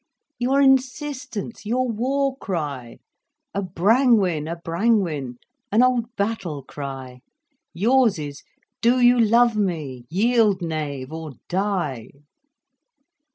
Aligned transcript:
"Your 0.39 0.59
insistence—Your 0.61 1.87
war 1.87 2.35
cry—"A 2.37 3.61
Brangwen, 3.61 4.47
A 4.47 4.55
Brangwen"—an 4.55 5.83
old 5.83 6.15
battle 6.15 6.63
cry. 6.63 7.19
Yours 7.71 8.17
is, 8.17 8.41
'Do 8.81 8.99
you 8.99 9.19
love 9.19 9.55
me? 9.55 10.05
Yield 10.09 10.59
knave, 10.59 11.13
or 11.13 11.33
die. 11.47 12.09